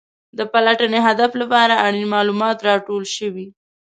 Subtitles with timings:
[0.37, 3.47] د پلټنې هدف لپاره اړین معلومات راټول شوي.